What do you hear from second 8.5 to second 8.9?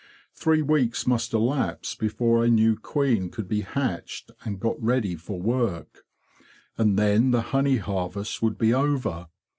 be